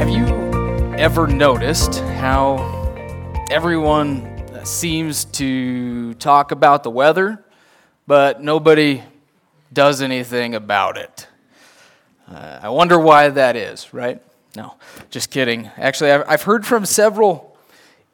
[0.00, 0.24] Have you
[0.96, 2.56] ever noticed how
[3.50, 7.44] everyone seems to talk about the weather,
[8.06, 9.02] but nobody
[9.70, 11.28] does anything about it?
[12.26, 14.22] Uh, I wonder why that is, right?
[14.56, 14.76] No,
[15.10, 15.70] just kidding.
[15.76, 17.54] Actually, I've heard from several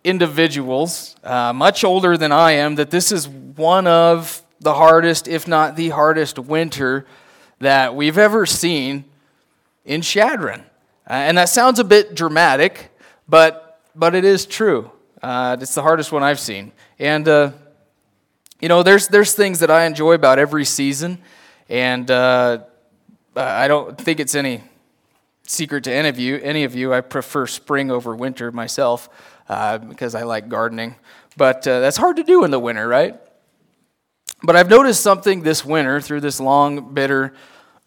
[0.03, 5.47] individuals, uh, much older than I am, that this is one of the hardest, if
[5.47, 7.07] not the hardest, winter
[7.61, 9.05] that we've ever seen
[9.85, 10.65] in Chadron.
[11.09, 12.91] Uh, and that sounds a bit dramatic,
[13.29, 14.91] but, but it is true.
[15.23, 16.73] Uh, it's the hardest one I've seen.
[16.99, 17.53] And, uh,
[18.61, 21.19] you know, there's, there's things that I enjoy about every season,
[21.69, 22.59] and uh,
[23.37, 24.63] I don't think it's any
[25.43, 26.39] secret to any of you.
[26.39, 29.09] Any of you, I prefer spring over winter myself
[29.49, 30.97] uh, because I like gardening.
[31.37, 33.15] But uh, that's hard to do in the winter, right?
[34.43, 37.35] But I've noticed something this winter through this long, bitter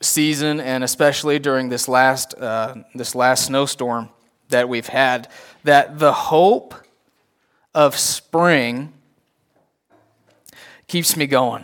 [0.02, 4.10] season, and especially during this last, uh, this last snowstorm
[4.50, 5.28] that we've had,
[5.64, 6.74] that the hope
[7.76, 8.94] of spring
[10.88, 11.64] keeps me going.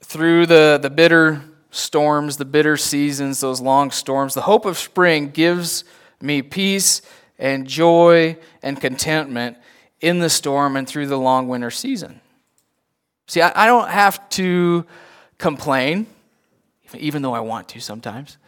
[0.00, 5.30] Through the, the bitter storms, the bitter seasons, those long storms, the hope of spring
[5.30, 5.84] gives
[6.20, 7.02] me peace
[7.38, 9.56] and joy and contentment
[10.00, 12.20] in the storm and through the long winter season.
[13.26, 14.86] See, I, I don't have to
[15.44, 16.06] complain,
[16.96, 18.38] even though I want to sometimes.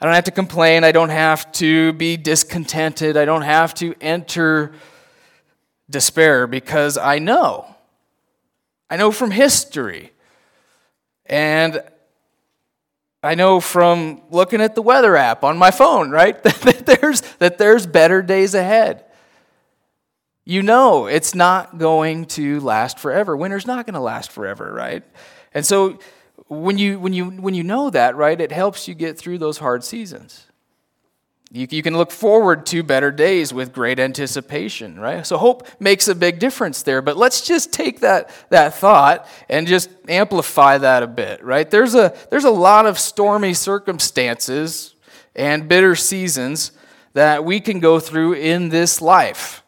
[0.00, 0.84] I don't have to complain.
[0.84, 3.16] I don't have to be discontented.
[3.16, 4.70] I don't have to enter
[5.90, 7.66] despair because I know.
[8.88, 10.12] I know from history.
[11.26, 11.82] And
[13.24, 16.40] I know from looking at the weather app on my phone, right?
[16.44, 19.04] that, there's, that there's better days ahead.
[20.44, 23.36] You know it's not going to last forever.
[23.36, 25.02] Winter's not going to last forever, right?
[25.54, 25.98] And so
[26.62, 29.58] when you, when you, when you know that, right, it helps you get through those
[29.58, 30.46] hard seasons.
[31.50, 35.24] You, you can look forward to better days with great anticipation, right?
[35.24, 37.00] So hope makes a big difference there.
[37.00, 41.70] But let's just take that, that thought and just amplify that a bit, right?
[41.70, 44.94] There's a, there's a lot of stormy circumstances
[45.36, 46.72] and bitter seasons
[47.12, 49.62] that we can go through in this life.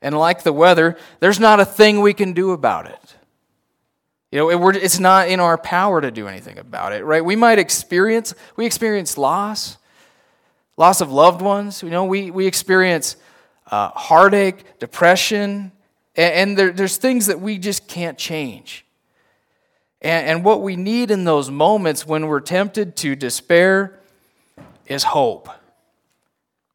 [0.00, 3.16] And like the weather, there's not a thing we can do about it.
[4.34, 7.24] You know, it's not in our power to do anything about it, right?
[7.24, 9.78] We might experience, we experience loss,
[10.76, 11.84] loss of loved ones.
[11.84, 13.14] You know, we, we experience
[13.70, 15.70] uh, heartache, depression,
[16.16, 18.84] and, and there, there's things that we just can't change.
[20.00, 24.00] And, and what we need in those moments when we're tempted to despair
[24.86, 25.48] is hope.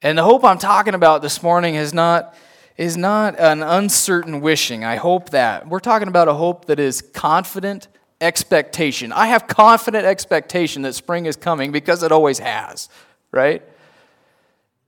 [0.01, 2.33] And the hope I'm talking about this morning is not
[2.79, 4.85] is not an uncertain wishing.
[4.85, 5.67] I hope that.
[5.67, 7.89] We're talking about a hope that is confident
[8.21, 9.11] expectation.
[9.11, 12.87] I have confident expectation that spring is coming because it always has,
[13.33, 13.61] right?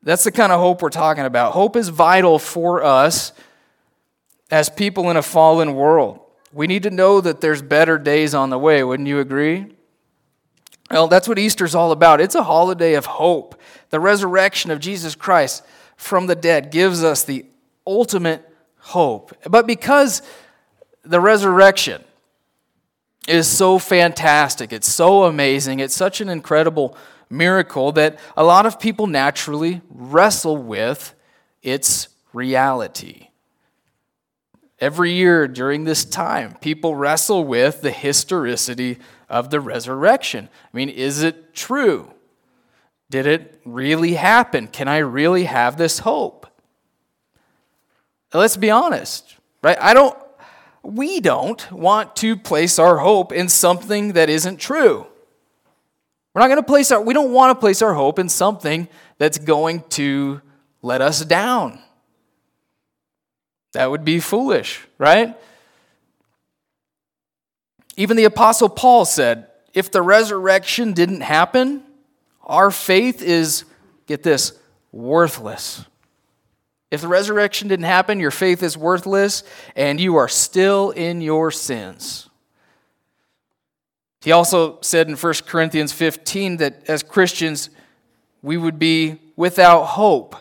[0.03, 1.51] That's the kind of hope we're talking about.
[1.51, 3.34] Hope is vital for us
[4.50, 6.22] as people in a fallen world.
[6.53, 9.66] We need to know that there's better days on the way, wouldn't you agree?
[10.90, 12.22] Well, that's what Easter's all about.
[12.22, 13.59] It's a holiday of hope.
[13.90, 15.66] The resurrection of Jesus Christ
[15.97, 17.47] from the dead gives us the
[17.86, 18.47] ultimate
[18.78, 19.34] hope.
[19.50, 20.22] But because
[21.03, 22.03] the resurrection
[23.28, 26.97] is so fantastic, it's so amazing, it's such an incredible
[27.30, 31.14] miracle that a lot of people naturally wrestle with
[31.64, 33.28] its reality.
[34.80, 38.98] Every year during this time, people wrestle with the historicity
[39.30, 40.50] of the resurrection.
[40.52, 42.12] I mean, is it true?
[43.10, 44.68] Did it really happen?
[44.68, 46.48] Can I really have this hope?
[48.33, 49.78] Let's be honest, right?
[49.80, 50.18] I don't,
[50.83, 55.06] we don't want to place our hope in something that isn't true.
[56.33, 58.88] We're not going to place our, we don't want to place our hope in something
[59.18, 60.42] that's going to
[60.81, 61.80] let us down.
[63.74, 65.38] That would be foolish, right?
[67.98, 71.83] Even the Apostle Paul said, if the resurrection didn't happen,
[72.44, 73.66] our faith is,
[74.07, 74.57] get this,
[74.92, 75.86] worthless.
[76.92, 79.44] If the resurrection didn't happen, your faith is worthless
[79.76, 82.30] and you are still in your sins.
[84.22, 87.70] He also said in 1 Corinthians 15 that as Christians,
[88.44, 90.36] we would be without hope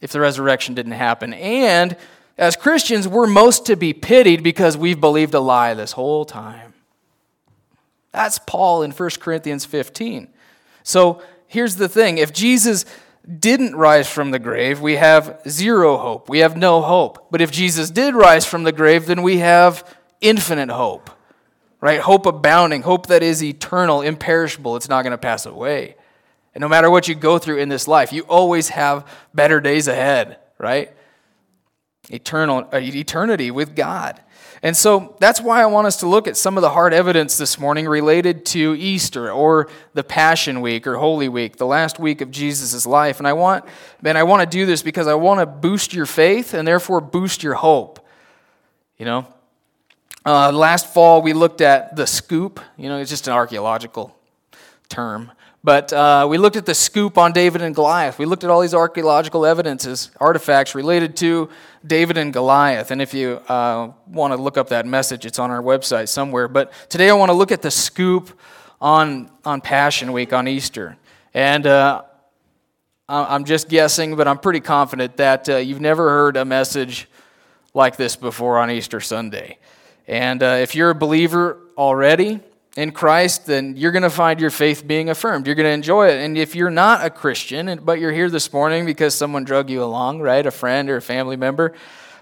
[0.00, 1.34] if the resurrection didn't happen.
[1.34, 1.96] And
[2.38, 6.72] as Christians, we're most to be pitied because we've believed a lie this whole time.
[8.12, 10.28] That's Paul in 1 Corinthians 15.
[10.82, 12.84] So here's the thing if Jesus
[13.38, 16.28] didn't rise from the grave, we have zero hope.
[16.28, 17.28] We have no hope.
[17.30, 19.88] But if Jesus did rise from the grave, then we have
[20.20, 21.10] infinite hope,
[21.80, 22.00] right?
[22.00, 24.76] Hope abounding, hope that is eternal, imperishable.
[24.76, 25.96] It's not going to pass away.
[26.54, 29.88] And no matter what you go through in this life, you always have better days
[29.88, 30.92] ahead, right?
[32.10, 34.20] Eternal, uh, eternity with God.
[34.64, 37.36] And so that's why I want us to look at some of the hard evidence
[37.36, 42.20] this morning related to Easter or the Passion Week or Holy Week, the last week
[42.20, 43.18] of Jesus' life.
[43.18, 43.64] And I want,
[44.00, 47.00] man, I want to do this because I want to boost your faith and therefore
[47.00, 48.06] boost your hope.
[48.98, 49.26] You know,
[50.24, 52.60] uh, last fall we looked at the scoop.
[52.76, 54.16] You know, it's just an archaeological
[54.88, 55.32] term.
[55.64, 58.18] But uh, we looked at the scoop on David and Goliath.
[58.18, 61.50] We looked at all these archaeological evidences, artifacts related to
[61.86, 62.90] David and Goliath.
[62.90, 66.48] And if you uh, want to look up that message, it's on our website somewhere.
[66.48, 68.36] But today I want to look at the scoop
[68.80, 70.96] on, on Passion Week on Easter.
[71.32, 72.02] And uh,
[73.08, 77.08] I'm just guessing, but I'm pretty confident that uh, you've never heard a message
[77.72, 79.58] like this before on Easter Sunday.
[80.08, 82.40] And uh, if you're a believer already,
[82.76, 85.46] in Christ, then you're going to find your faith being affirmed.
[85.46, 86.24] You're going to enjoy it.
[86.24, 89.82] And if you're not a Christian, but you're here this morning because someone drug you
[89.82, 91.74] along, right, a friend or a family member,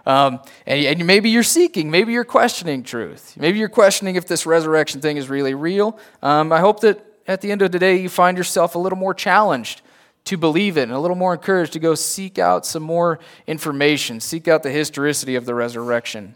[0.06, 4.44] um, and, and maybe you're seeking, maybe you're questioning truth, maybe you're questioning if this
[4.46, 5.98] resurrection thing is really real.
[6.22, 8.98] Um, I hope that at the end of the day, you find yourself a little
[8.98, 9.82] more challenged
[10.24, 14.20] to believe it and a little more encouraged to go seek out some more information,
[14.20, 16.34] seek out the historicity of the resurrection.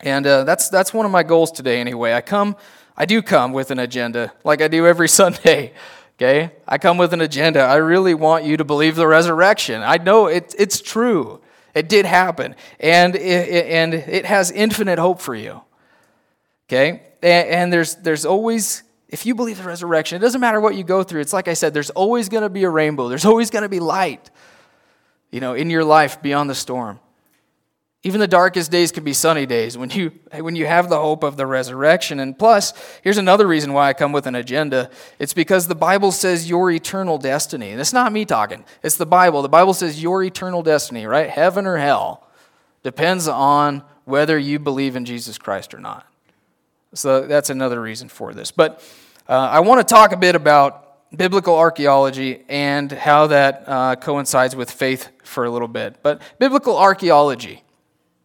[0.00, 2.14] And uh, that's, that's one of my goals today, anyway.
[2.14, 2.56] I come
[2.96, 5.72] I do come with an agenda, like I do every Sunday.
[6.16, 6.52] Okay?
[6.68, 7.60] I come with an agenda.
[7.60, 9.82] I really want you to believe the resurrection.
[9.82, 11.40] I know it, it's true.
[11.74, 12.54] It did happen.
[12.78, 15.62] And it, and it has infinite hope for you.
[16.68, 17.02] Okay?
[17.22, 20.84] And, and there's, there's always, if you believe the resurrection, it doesn't matter what you
[20.84, 21.22] go through.
[21.22, 23.68] It's like I said, there's always going to be a rainbow, there's always going to
[23.68, 24.30] be light,
[25.30, 27.00] you know, in your life beyond the storm.
[28.04, 31.22] Even the darkest days can be sunny days when you, when you have the hope
[31.22, 32.18] of the resurrection.
[32.18, 34.90] And plus, here's another reason why I come with an agenda.
[35.20, 37.70] It's because the Bible says your eternal destiny.
[37.70, 39.40] And it's not me talking, it's the Bible.
[39.42, 41.30] The Bible says your eternal destiny, right?
[41.30, 42.26] Heaven or hell,
[42.82, 46.04] depends on whether you believe in Jesus Christ or not.
[46.94, 48.50] So that's another reason for this.
[48.50, 48.84] But
[49.28, 54.56] uh, I want to talk a bit about biblical archaeology and how that uh, coincides
[54.56, 56.02] with faith for a little bit.
[56.02, 57.62] But biblical archaeology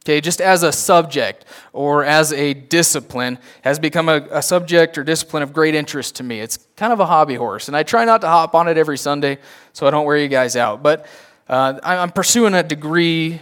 [0.08, 1.44] okay, just as a subject
[1.74, 6.24] or as a discipline, has become a, a, subject or discipline of great interest to
[6.24, 6.40] me.
[6.40, 8.98] It's kind of a hobby horse, and I try not to hop on it every
[8.98, 9.38] Sunday
[9.74, 10.82] so I don't wear you guys out.
[10.82, 11.08] But
[11.50, 13.42] uh, I'm pursuing a degree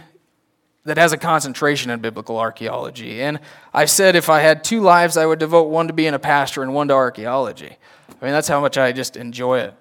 [0.84, 3.22] that has a concentration in biblical archaeology.
[3.22, 3.38] And
[3.72, 6.62] I've said if I had two lives, I would devote one to being a pastor
[6.64, 7.76] and one to archaeology.
[8.08, 9.74] I mean, that's how much I just enjoy it.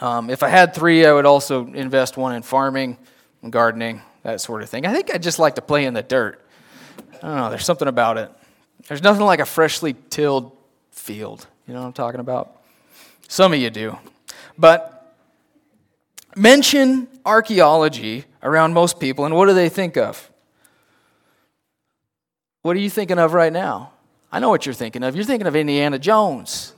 [0.00, 2.98] Um, if I had three, I would also invest one in farming
[3.42, 4.86] and gardening that sort of thing.
[4.86, 6.44] I think I just like to play in the dirt.
[7.22, 8.30] I don't know, there's something about it.
[8.88, 10.56] There's nothing like a freshly tilled
[10.90, 11.46] field.
[11.66, 12.60] You know what I'm talking about?
[13.28, 13.96] Some of you do.
[14.58, 15.14] But
[16.36, 20.30] mention archaeology around most people, and what do they think of?
[22.62, 23.92] What are you thinking of right now?
[24.30, 25.14] I know what you're thinking of.
[25.14, 26.74] You're thinking of Indiana Jones,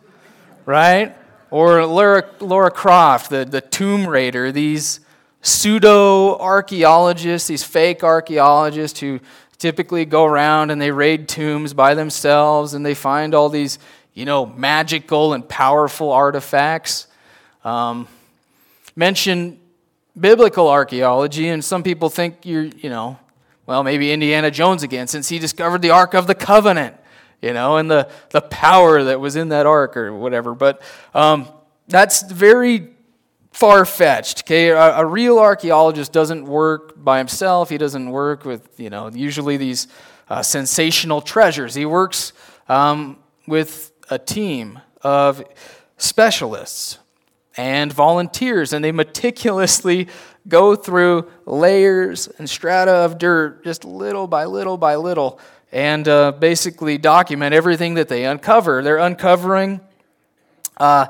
[0.66, 1.14] right?
[1.50, 5.00] Or Laura, Laura Croft, the, the Tomb Raider, these
[5.44, 9.20] pseudo archaeologists, these fake archaeologists who
[9.58, 13.78] typically go around and they raid tombs by themselves and they find all these,
[14.14, 17.06] you know, magical and powerful artifacts.
[17.62, 18.08] Um,
[18.96, 19.60] mention
[20.18, 23.18] biblical archaeology, and some people think you're, you know,
[23.66, 26.96] well, maybe Indiana Jones again, since he discovered the Ark of the Covenant,
[27.42, 30.54] you know, and the, the power that was in that ark or whatever.
[30.54, 30.80] But
[31.12, 31.48] um,
[31.88, 32.93] that's very
[33.54, 34.40] far fetched.
[34.40, 37.70] Okay, a, a, real archaeologist doesn't work by himself.
[37.70, 39.86] He doesn't work with you know usually these
[40.28, 41.74] uh, sensational treasures.
[41.74, 42.32] He works
[42.68, 45.44] um, with a team of
[45.98, 46.98] specialists
[47.56, 50.08] and volunteers, and they meticulously
[50.48, 55.38] go through layers and strata of dirt, just little by little by little,
[55.70, 58.82] and uh, basically document everything that they uncover.
[58.82, 59.80] They're uncovering.
[60.76, 61.06] Uh,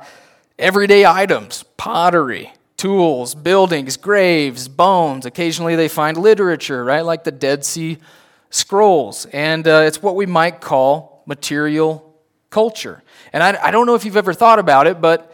[0.58, 5.26] everyday items, pottery, tools, buildings, graves, bones.
[5.26, 7.98] Occasionally they find literature, right, like the Dead Sea
[8.50, 9.26] Scrolls.
[9.26, 12.14] And uh, it's what we might call material
[12.50, 13.02] culture.
[13.32, 15.32] And I, I don't know if you've ever thought about it, but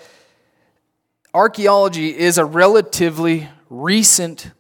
[1.35, 4.51] archaeology is a relatively recent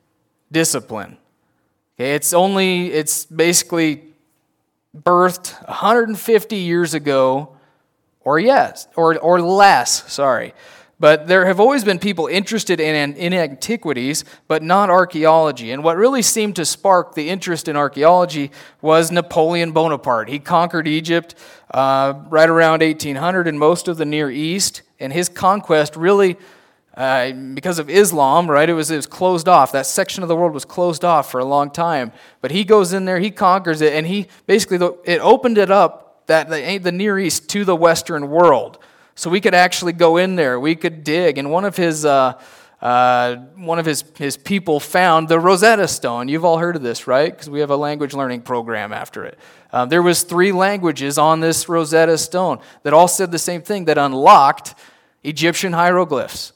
[0.52, 1.16] discipline.
[1.96, 4.04] Okay, it's only, it's basically
[4.96, 7.56] birthed 150 years ago,
[8.22, 10.54] or yes, or, or less, sorry.
[11.00, 15.70] But there have always been people interested in, in antiquities, but not archaeology.
[15.70, 18.50] And what really seemed to spark the interest in archaeology
[18.82, 20.28] was Napoleon Bonaparte.
[20.28, 21.34] He conquered Egypt
[21.70, 26.36] uh, right around 1800 and most of the Near East, and his conquest really
[26.94, 28.68] uh, because of Islam, right?
[28.68, 29.72] It was, it was closed off.
[29.72, 32.12] That section of the world was closed off for a long time.
[32.42, 36.09] But he goes in there, he conquers it, and he basically, it opened it up,
[36.30, 38.78] that the, the Near East, to the Western world.
[39.16, 41.38] So we could actually go in there, we could dig.
[41.38, 42.40] And one of his, uh,
[42.80, 46.28] uh, one of his, his people found the Rosetta Stone.
[46.28, 47.32] You've all heard of this, right?
[47.32, 49.38] Because we have a language learning program after it.
[49.72, 53.86] Um, there was three languages on this Rosetta Stone that all said the same thing,
[53.86, 54.74] that unlocked
[55.24, 56.52] Egyptian hieroglyphs.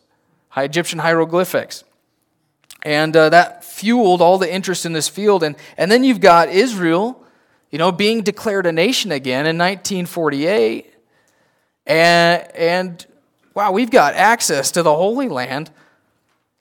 [0.56, 1.82] Egyptian hieroglyphics.
[2.82, 5.42] And uh, that fueled all the interest in this field.
[5.42, 7.23] And, and then you've got Israel,
[7.74, 10.94] you know, being declared a nation again in 1948.
[11.86, 13.06] And, and
[13.52, 15.72] wow, we've got access to the Holy Land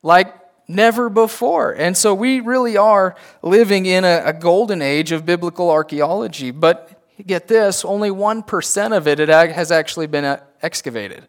[0.02, 0.36] like
[0.68, 1.72] never before.
[1.74, 6.50] And so we really are living in a, a golden age of biblical archaeology.
[6.50, 11.28] But get this only 1% of it has actually been uh, excavated.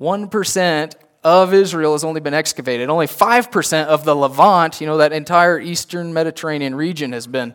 [0.00, 2.90] 1% of Israel has only been excavated.
[2.90, 7.54] Only 5% of the Levant, you know, that entire eastern Mediterranean region, has been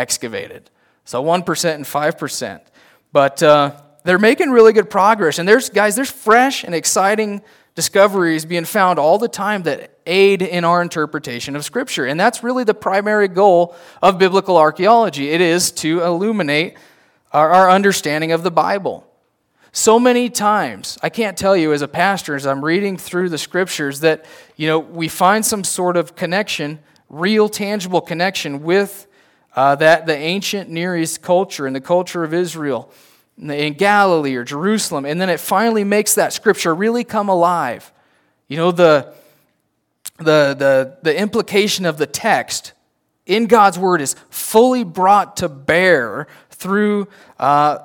[0.00, 0.70] excavated.
[1.04, 2.60] So 1% and 5%.
[3.12, 5.38] But uh, they're making really good progress.
[5.38, 7.42] And there's, guys, there's fresh and exciting
[7.74, 12.06] discoveries being found all the time that aid in our interpretation of Scripture.
[12.06, 16.76] And that's really the primary goal of biblical archaeology it is to illuminate
[17.32, 19.06] our, our understanding of the Bible.
[19.72, 23.38] So many times, I can't tell you as a pastor, as I'm reading through the
[23.38, 24.24] scriptures, that
[24.56, 29.06] you know we find some sort of connection, real, tangible connection with
[29.56, 32.92] uh, that the ancient Near East culture and the culture of Israel
[33.38, 37.92] in Galilee or Jerusalem, and then it finally makes that scripture really come alive.
[38.48, 39.12] You know the
[40.18, 42.72] the the, the implication of the text
[43.26, 47.08] in God's word is fully brought to bear through.
[47.38, 47.78] Uh,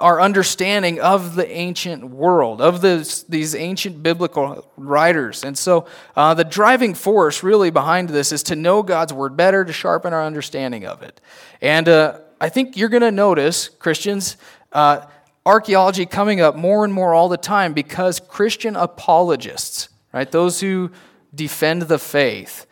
[0.00, 5.44] our understanding of the ancient world, of this, these ancient biblical writers.
[5.44, 9.64] And so uh, the driving force really behind this is to know God's word better,
[9.64, 11.20] to sharpen our understanding of it.
[11.60, 14.36] And uh, I think you're going to notice, Christians,
[14.72, 15.06] uh,
[15.44, 20.90] archaeology coming up more and more all the time because Christian apologists, right, those who
[21.34, 22.66] defend the faith,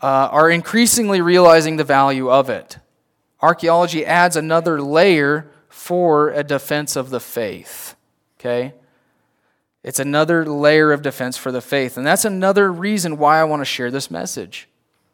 [0.00, 2.78] uh, are increasingly realizing the value of it.
[3.40, 7.94] Archaeology adds another layer for a defense of the faith.
[8.38, 8.74] Okay?
[9.84, 11.96] It's another layer of defense for the faith.
[11.96, 14.68] And that's another reason why I want to share this message.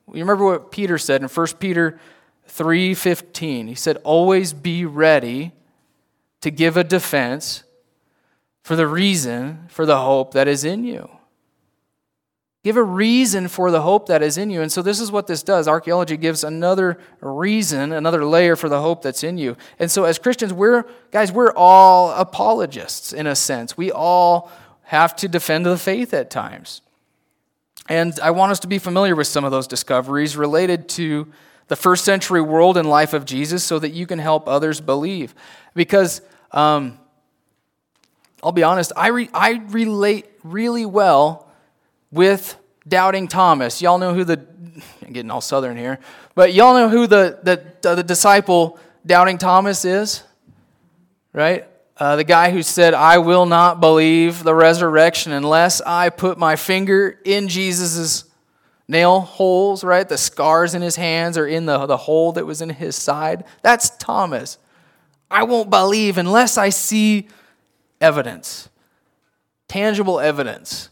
[0.08, 2.00] You remember what Peter said in 1 Peter
[2.48, 3.68] 3:15.
[3.68, 5.52] He said, "Always be ready
[6.40, 7.64] to give a defense
[8.62, 11.10] for the reason for the hope that is in you."
[12.64, 14.62] Give a reason for the hope that is in you.
[14.62, 15.68] And so, this is what this does.
[15.68, 19.58] Archaeology gives another reason, another layer for the hope that's in you.
[19.78, 23.76] And so, as Christians, we're, guys, we're all apologists in a sense.
[23.76, 24.50] We all
[24.84, 26.80] have to defend the faith at times.
[27.86, 31.30] And I want us to be familiar with some of those discoveries related to
[31.68, 35.34] the first century world and life of Jesus so that you can help others believe.
[35.74, 36.98] Because, um,
[38.42, 41.43] I'll be honest, I, re- I relate really well
[42.14, 42.56] with
[42.86, 43.82] doubting Thomas.
[43.82, 44.44] Y'all know who the,
[45.02, 45.98] I'm getting all southern here,
[46.34, 50.22] but y'all know who the, the, the disciple doubting Thomas is?
[51.32, 51.66] Right?
[51.96, 56.56] Uh, the guy who said, I will not believe the resurrection unless I put my
[56.56, 58.24] finger in Jesus'
[58.86, 60.08] nail holes, right?
[60.08, 63.44] The scars in his hands or in the, the hole that was in his side.
[63.62, 64.58] That's Thomas.
[65.30, 67.28] I won't believe unless I see
[68.00, 68.68] evidence,
[69.68, 70.90] tangible evidence.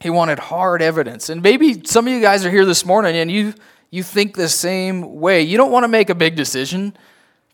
[0.00, 1.28] He wanted hard evidence.
[1.28, 3.54] And maybe some of you guys are here this morning and you,
[3.90, 5.42] you think the same way.
[5.42, 6.96] You don't want to make a big decision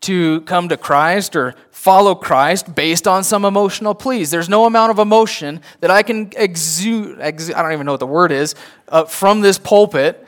[0.03, 4.31] to come to Christ or follow Christ based on some emotional pleas.
[4.31, 8.07] There's no amount of emotion that I can exude, I don't even know what the
[8.07, 8.55] word is,
[8.89, 10.25] uh, from this pulpit,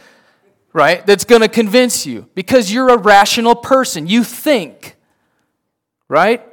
[0.72, 4.06] right, that's going to convince you because you're a rational person.
[4.06, 4.96] You think,
[6.08, 6.44] right?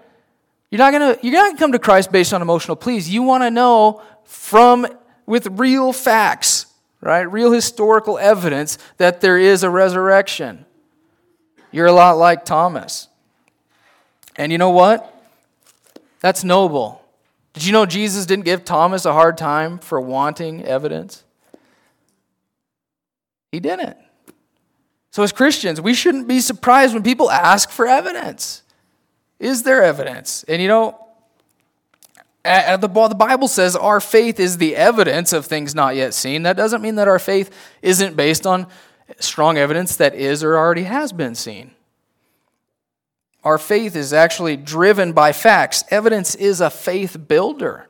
[0.69, 3.09] You're not going to you're not going to come to Christ based on emotional pleas.
[3.09, 4.85] You want to know from
[5.25, 6.67] with real facts,
[7.01, 7.21] right?
[7.21, 10.65] Real historical evidence that there is a resurrection.
[11.71, 13.07] You're a lot like Thomas.
[14.35, 15.11] And you know what?
[16.19, 17.01] That's noble.
[17.53, 21.23] Did you know Jesus didn't give Thomas a hard time for wanting evidence?
[23.51, 23.95] He didn't.
[25.11, 28.63] So, as Christians, we shouldn't be surprised when people ask for evidence.
[29.39, 30.43] Is there evidence?
[30.49, 31.04] And you know,
[32.45, 36.43] the Bible says our faith is the evidence of things not yet seen.
[36.43, 38.67] That doesn't mean that our faith isn't based on
[39.19, 41.71] strong evidence that is or already has been seen.
[43.43, 45.83] Our faith is actually driven by facts.
[45.89, 47.87] Evidence is a faith builder.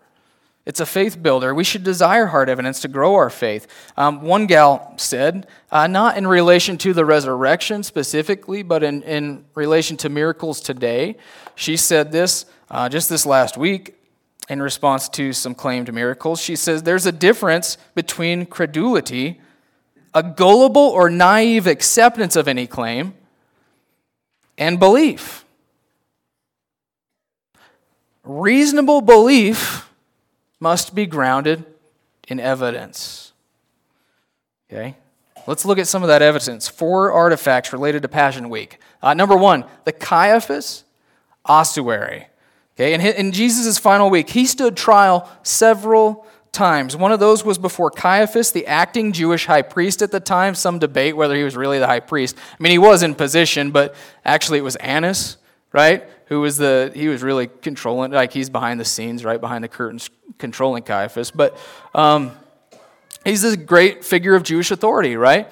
[0.65, 1.53] It's a faith builder.
[1.53, 3.67] We should desire hard evidence to grow our faith.
[3.95, 9.45] Um, one gal said, uh, not in relation to the resurrection specifically, but in, in
[9.53, 11.17] relation to miracles today.
[11.53, 13.95] She said this uh, just this last week
[14.49, 16.41] in response to some claimed miracles.
[16.41, 19.41] She says, There's a difference between credulity,
[20.13, 23.13] a gullible or naive acceptance of any claim,
[24.57, 25.45] and belief.
[28.23, 29.89] Reasonable belief
[30.59, 31.63] must be grounded
[32.27, 33.33] in evidence.
[34.71, 34.95] Okay?
[35.47, 36.67] Let's look at some of that evidence.
[36.67, 38.79] Four artifacts related to Passion Week.
[39.01, 40.83] Uh, number one, the Caiaphas
[41.45, 42.27] ossuary.
[42.75, 46.95] Okay, in, in Jesus' final week, he stood trial several times.
[46.95, 50.55] One of those was before Caiaphas, the acting Jewish high priest at the time.
[50.55, 52.37] Some debate whether he was really the high priest.
[52.37, 55.37] I mean, he was in position, but actually it was Annas,
[55.71, 56.03] right?
[56.27, 59.67] who was the, he was really controlling, like he's behind the scenes, right behind the
[59.67, 61.31] curtains, controlling Caiaphas.
[61.31, 61.57] But
[61.93, 62.31] um,
[63.23, 65.51] he's this great figure of Jewish authority, right?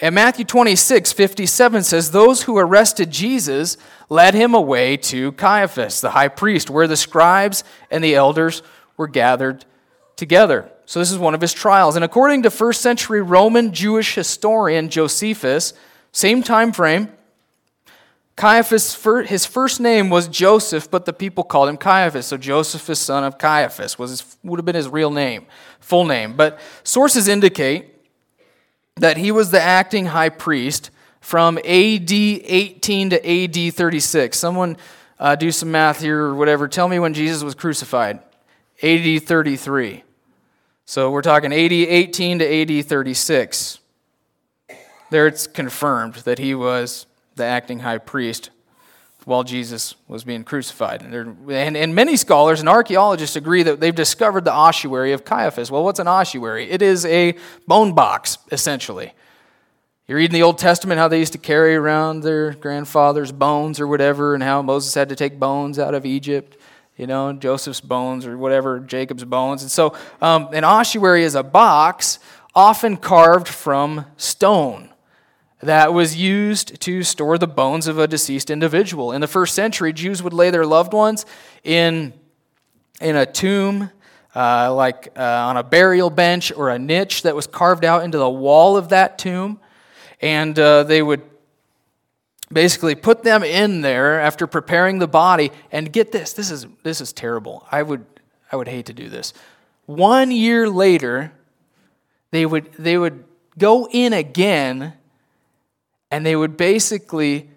[0.00, 3.76] And Matthew 26, 57 says, Those who arrested Jesus
[4.08, 8.62] led him away to Caiaphas, the high priest, where the scribes and the elders
[8.96, 9.64] were gathered
[10.16, 10.70] together.
[10.86, 11.94] So this is one of his trials.
[11.96, 15.74] And according to first century Roman Jewish historian Josephus,
[16.12, 17.10] same time frame,
[18.36, 22.26] Caiaphas, his first name was Joseph, but the people called him Caiaphas.
[22.26, 25.46] So Joseph, son of Caiaphas, was his, would have been his real name,
[25.78, 26.34] full name.
[26.34, 27.93] But sources indicate
[28.96, 31.64] that he was the acting high priest from AD
[32.12, 34.38] 18 to AD 36.
[34.38, 34.76] Someone
[35.18, 36.68] uh, do some math here or whatever.
[36.68, 38.20] Tell me when Jesus was crucified.
[38.82, 40.04] AD 33.
[40.86, 43.78] So we're talking AD 18 to AD 36.
[45.10, 48.50] There it's confirmed that he was the acting high priest
[49.24, 51.02] while Jesus was being crucified.
[51.02, 55.70] And, and, and, many scholars and archaeologists agree that they've discovered the ossuary of Caiaphas.
[55.70, 56.70] Well, what's an ossuary?
[56.70, 57.34] It is a
[57.66, 59.12] bone box, essentially.
[60.06, 63.80] You read in the Old Testament how they used to carry around their grandfather's bones
[63.80, 66.58] or whatever, and how Moses had to take bones out of Egypt,
[66.98, 69.62] you know, Joseph's bones or whatever, Jacob's bones.
[69.62, 72.18] And so um, an ossuary is a box
[72.54, 74.90] often carved from stone
[75.64, 79.12] that was used to store the bones of a deceased individual.
[79.12, 81.24] In the first century, Jews would lay their loved ones
[81.62, 82.12] in,
[83.00, 83.90] in a tomb,
[84.34, 88.18] uh, like uh, on a burial bench or a niche that was carved out into
[88.18, 89.58] the wall of that tomb.
[90.20, 91.22] And uh, they would
[92.52, 95.50] basically put them in there after preparing the body.
[95.72, 97.66] And get this this is, this is terrible.
[97.70, 98.04] I would,
[98.52, 99.32] I would hate to do this.
[99.86, 101.32] One year later,
[102.32, 103.24] they would, they would
[103.56, 104.94] go in again
[106.10, 107.50] and they would basically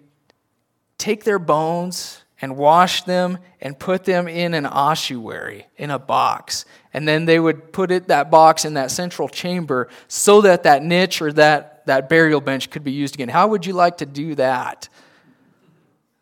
[0.96, 6.64] take their bones and wash them and put them in an ossuary, in a box.
[6.94, 10.82] And then they would put it, that box in that central chamber so that that
[10.82, 13.28] niche or that, that burial bench could be used again.
[13.28, 14.88] How would you like to do that?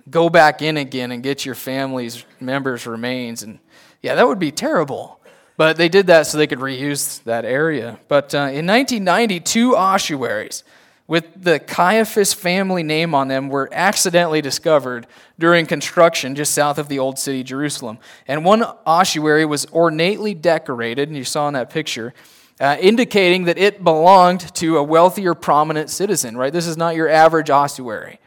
[0.09, 3.43] Go back in again and get your family's members' remains.
[3.43, 3.59] And
[4.03, 5.21] yeah, that would be terrible.
[5.57, 7.99] But they did that so they could reuse that area.
[8.09, 10.65] But uh, in 1990, two ossuaries
[11.09, 15.07] with the Caiaphas family name on them were accidentally discovered
[15.39, 17.99] during construction just south of the old city, Jerusalem.
[18.27, 22.13] And one ossuary was ornately decorated, and you saw in that picture,
[22.61, 26.53] uh, indicating that it belonged to a wealthy or prominent citizen, right?
[26.53, 28.19] This is not your average ossuary.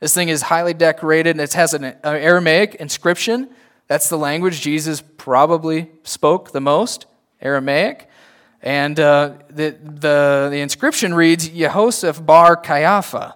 [0.00, 3.50] This thing is highly decorated, and it has an Aramaic inscription.
[3.86, 7.06] That's the language Jesus probably spoke the most,
[7.42, 8.08] Aramaic.
[8.64, 13.34] And uh, the, the, the inscription reads Yehoseph bar Caiapha,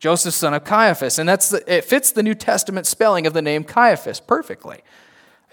[0.00, 1.20] Joseph son of Caiaphas.
[1.20, 4.82] And that's the, it fits the New Testament spelling of the name Caiaphas perfectly.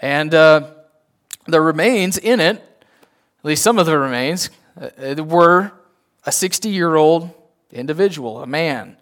[0.00, 0.70] And uh,
[1.46, 5.70] the remains in it, at least some of the remains, uh, were
[6.26, 7.30] a 60 year old
[7.70, 8.96] individual, a man.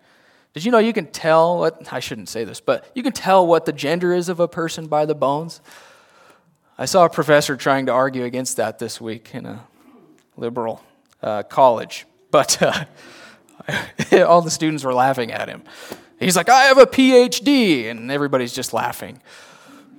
[0.52, 3.46] Did you know you can tell what, I shouldn't say this, but you can tell
[3.46, 5.62] what the gender is of a person by the bones?
[6.76, 9.64] I saw a professor trying to argue against that this week in a
[10.40, 10.82] liberal
[11.22, 12.06] uh, college.
[12.30, 12.84] But uh,
[14.26, 15.62] all the students were laughing at him.
[16.18, 17.90] He's like, I have a PhD.
[17.90, 19.20] And everybody's just laughing.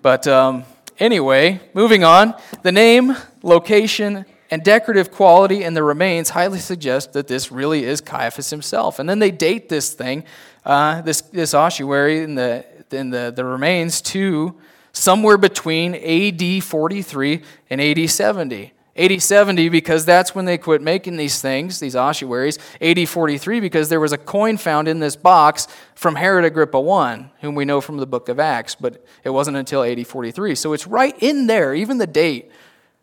[0.02, 0.64] But um,
[1.00, 2.36] anyway, moving on.
[2.64, 8.02] The name, location, and decorative quality in the remains highly suggest that this really is
[8.02, 9.00] Caiaphas himself.
[9.00, 10.26] And then they date this thing,
[10.66, 14.60] uh, this, this ossuary in, the, in the, the remains to
[14.92, 18.74] somewhere between AD 43 and AD 70.
[18.98, 22.60] AD 70 because that's when they quit making these things, these ossuaries.
[22.82, 27.32] AD 43 because there was a coin found in this box from Herod Agrippa I,
[27.40, 30.56] whom we know from the book of Acts, but it wasn't until AD 43.
[30.56, 31.74] So it's right in there.
[31.74, 32.52] Even the date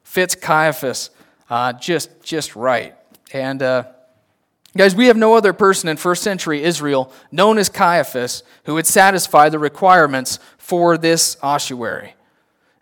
[0.03, 1.11] fits Caiaphas
[1.48, 2.94] uh, just, just right.
[3.33, 3.85] And uh,
[4.77, 8.87] guys, we have no other person in first century Israel known as Caiaphas who would
[8.87, 12.14] satisfy the requirements for this ossuary.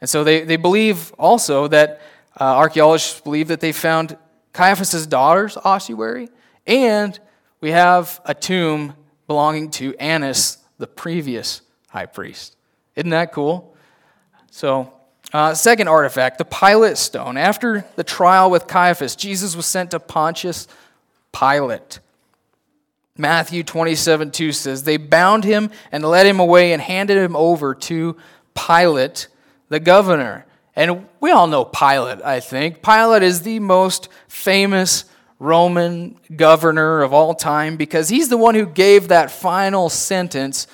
[0.01, 2.01] And so they, they believe also that
[2.40, 4.16] uh, archaeologists believe that they found
[4.53, 6.29] Caiaphas' daughter's ossuary,
[6.66, 7.18] and
[7.61, 8.94] we have a tomb
[9.27, 12.57] belonging to Annas, the previous high priest.
[12.94, 13.75] Isn't that cool?
[14.51, 14.92] So
[15.33, 17.37] uh, second artifact, the Pilate stone.
[17.37, 20.68] After the trial with Caiaphas, Jesus was sent to Pontius
[21.33, 22.01] Pilate.
[23.18, 27.75] Matthew 27 2 says, They bound him and led him away and handed him over
[27.75, 28.16] to
[28.55, 29.29] Pilate,
[29.68, 30.45] the governor.
[30.77, 32.83] And we all know Pilate, I think.
[32.83, 35.07] Pilate is the most famous
[35.39, 40.67] Roman governor of all time because he's the one who gave that final sentence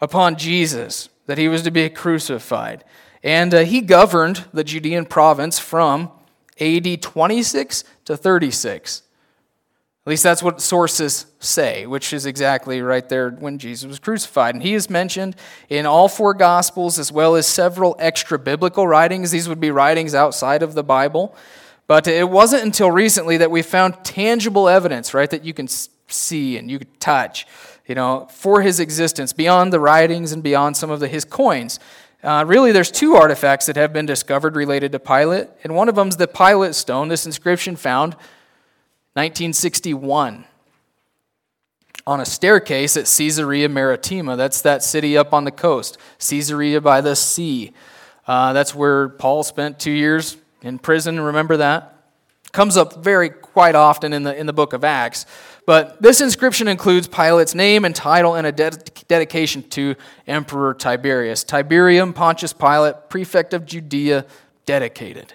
[0.00, 2.84] upon Jesus that he was to be crucified.
[3.22, 6.10] And uh, he governed the Judean province from
[6.60, 9.02] AD 26 to 36.
[10.06, 14.54] At least that's what sources say, which is exactly right there when Jesus was crucified.
[14.54, 15.34] And he is mentioned
[15.68, 19.32] in all four Gospels as well as several extra biblical writings.
[19.32, 21.34] These would be writings outside of the Bible.
[21.88, 25.66] But it wasn't until recently that we found tangible evidence, right, that you can
[26.06, 27.44] see and you can touch,
[27.88, 31.80] you know, for his existence beyond the writings and beyond some of the, his coins.
[32.22, 35.96] Uh, really, there's two artifacts that have been discovered related to Pilate, and one of
[35.96, 38.14] them is the Pilate stone, this inscription found
[39.16, 40.44] 1961
[42.06, 44.36] on a staircase at Caesarea Maritima.
[44.36, 47.72] That's that city up on the coast, Caesarea by the sea.
[48.26, 51.18] Uh, that's where Paul spent two years in prison.
[51.18, 51.94] Remember that?
[52.52, 55.24] Comes up very quite often in the, in the book of Acts.
[55.64, 58.70] But this inscription includes Pilate's name and title and a de-
[59.08, 59.94] dedication to
[60.26, 61.42] Emperor Tiberius.
[61.42, 64.26] Tiberium Pontius Pilate, prefect of Judea,
[64.66, 65.32] dedicated.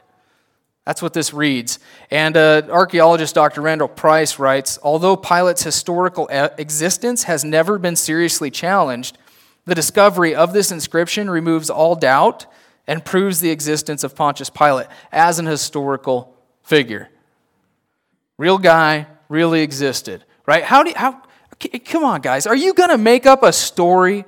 [0.85, 1.79] That's what this reads.
[2.09, 3.61] And uh, archaeologist Dr.
[3.61, 9.17] Randall Price writes Although Pilate's historical existence has never been seriously challenged,
[9.65, 12.47] the discovery of this inscription removes all doubt
[12.87, 17.09] and proves the existence of Pontius Pilate as an historical figure.
[18.37, 20.63] Real guy, really existed, right?
[20.63, 21.21] How do you, how,
[21.85, 22.47] come on, guys.
[22.47, 24.25] Are you going to make up a story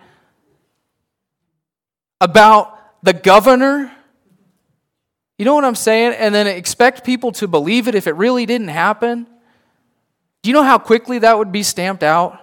[2.22, 3.92] about the governor?
[5.38, 6.14] You know what I'm saying?
[6.14, 9.28] And then expect people to believe it if it really didn't happen?
[10.42, 12.40] Do you know how quickly that would be stamped out?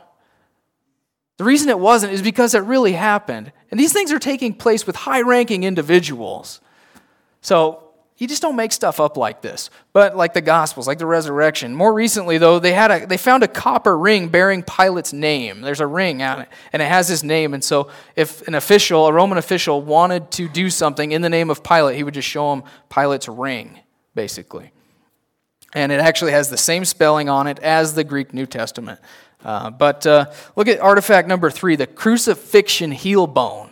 [1.36, 3.52] The reason it wasn't is because it really happened.
[3.70, 6.60] And these things are taking place with high ranking individuals.
[7.40, 7.89] So
[8.20, 9.70] you just don't make stuff up like this.
[9.94, 11.74] But like the Gospels, like the resurrection.
[11.74, 15.62] More recently, though, they, had a, they found a copper ring bearing Pilate's name.
[15.62, 17.54] There's a ring on it, and it has his name.
[17.54, 21.48] And so if an official, a Roman official, wanted to do something in the name
[21.48, 23.80] of Pilate, he would just show him Pilate's ring,
[24.14, 24.70] basically.
[25.72, 29.00] And it actually has the same spelling on it as the Greek New Testament.
[29.42, 33.69] Uh, but uh, look at artifact number three the crucifixion heel bone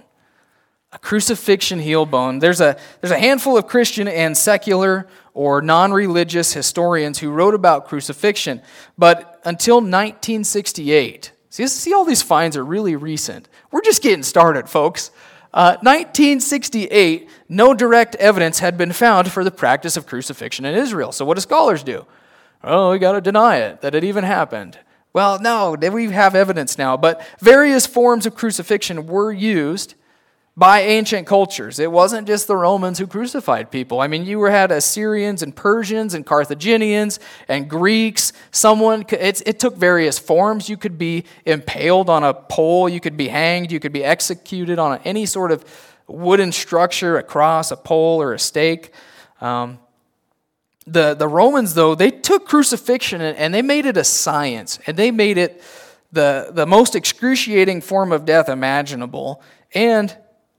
[0.92, 2.38] a crucifixion heel bone.
[2.38, 7.55] There's a, there's a handful of Christian and secular or non religious historians who wrote
[7.55, 8.62] about crucifixion,
[8.96, 13.48] but until 1968, see, see, all these finds are really recent.
[13.70, 15.11] We're just getting started, folks.
[15.53, 21.12] Uh, 1968, no direct evidence had been found for the practice of crucifixion in Israel.
[21.12, 22.07] So, what do scholars do?
[22.64, 24.79] Oh, we got to deny it, that it even happened.
[25.12, 29.94] Well, no, we have evidence now, but various forms of crucifixion were used
[30.59, 31.79] by ancient cultures.
[31.79, 34.01] It wasn't just the Romans who crucified people.
[34.01, 38.33] I mean, you had Assyrians and Persians and Carthaginians and Greeks.
[38.51, 40.68] Someone, it took various forms.
[40.68, 44.81] You could be impaled on a pole, you could be hanged, you could be executed
[44.81, 45.64] on any sort of
[46.09, 48.90] wooden structure, a cross, a pole, or a stake.
[49.40, 49.79] Um,
[50.88, 55.12] the, the Romans, though, they took crucifixion and they made it a science, and they
[55.12, 55.62] made it
[56.11, 59.40] the, the most excruciating form of death imaginable.
[59.73, 60.16] And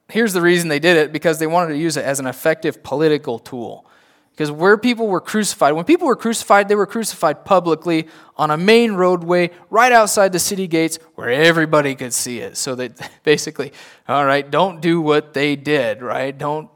[0.10, 2.84] here's the reason they did it because they wanted to use it as an effective
[2.84, 3.86] political tool.
[4.32, 8.58] Because where people were crucified, when people were crucified, they were crucified publicly on a
[8.58, 12.56] main roadway right outside the city gates where everybody could see it.
[12.56, 13.74] So that basically,
[14.08, 16.36] all right, don't do what they did, right?
[16.38, 16.70] Don't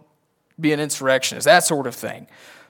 [0.59, 2.27] be an insurrectionist, that sort of thing.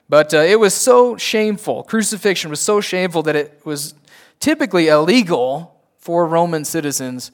[0.08, 1.82] But uh, it was so shameful.
[1.82, 3.94] Crucifixion was so shameful that it was
[4.38, 7.32] typically illegal for Roman citizens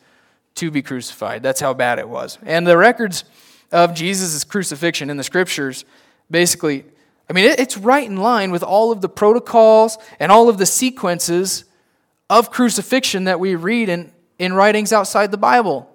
[0.57, 1.43] to be crucified.
[1.43, 2.39] That's how bad it was.
[2.43, 3.25] And the records
[3.73, 5.85] of Jesus' crucifixion in the scriptures
[6.31, 6.85] basically
[7.31, 10.67] I mean, it's right in line with all of the protocols and all of the
[10.67, 11.65] sequences
[12.29, 14.11] of crucifixion that we read in,
[14.41, 15.89] in writings outside the Bible.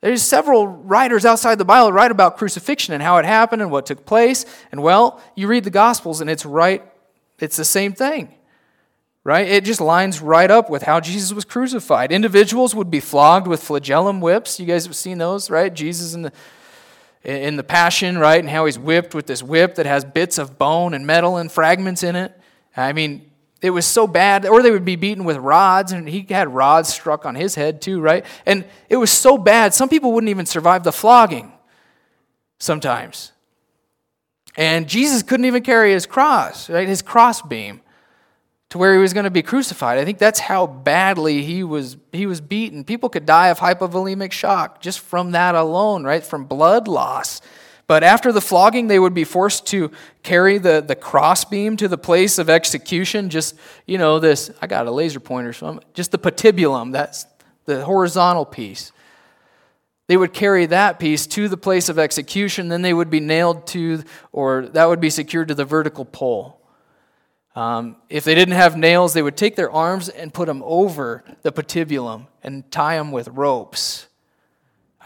[0.00, 3.84] There's several writers outside the Bible write about crucifixion and how it happened and what
[3.84, 4.46] took place.
[4.72, 6.82] And well, you read the Gospels and it's right,
[7.40, 8.34] it's the same thing.
[9.24, 9.48] Right?
[9.48, 12.12] It just lines right up with how Jesus was crucified.
[12.12, 14.60] Individuals would be flogged with flagellum whips.
[14.60, 15.72] You guys have seen those, right?
[15.72, 16.32] Jesus in the
[17.24, 18.38] in the Passion, right?
[18.38, 21.50] And how he's whipped with this whip that has bits of bone and metal and
[21.50, 22.38] fragments in it.
[22.76, 23.30] I mean,
[23.62, 24.44] it was so bad.
[24.44, 27.80] Or they would be beaten with rods, and he had rods struck on his head
[27.80, 28.26] too, right?
[28.44, 31.50] And it was so bad, some people wouldn't even survive the flogging
[32.58, 33.32] sometimes.
[34.56, 36.86] And Jesus couldn't even carry his cross, right?
[36.86, 37.80] His cross beam
[38.74, 39.98] to where he was going to be crucified.
[39.98, 42.82] I think that's how badly he was, he was beaten.
[42.82, 46.24] People could die of hypovolemic shock just from that alone, right?
[46.24, 47.40] From blood loss.
[47.86, 49.92] But after the flogging, they would be forced to
[50.24, 53.30] carry the, the crossbeam to the place of execution.
[53.30, 53.54] Just,
[53.86, 57.26] you know, this, I got a laser pointer, so I'm, just the patibulum, that's
[57.66, 58.90] the horizontal piece.
[60.08, 63.68] They would carry that piece to the place of execution, then they would be nailed
[63.68, 66.60] to, or that would be secured to the vertical pole.
[67.54, 71.22] Um, if they didn't have nails, they would take their arms and put them over
[71.42, 74.08] the patibulum and tie them with ropes.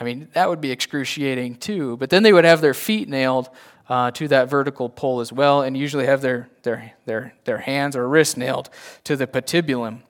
[0.01, 1.97] I mean, that would be excruciating too.
[1.99, 3.51] But then they would have their feet nailed
[3.89, 7.97] uh, to that vertical pole as well, and usually have their, their, their, their hands
[7.97, 8.71] or wrists nailed
[9.05, 10.01] to the patibulum.